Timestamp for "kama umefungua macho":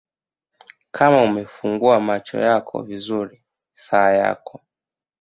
0.91-2.39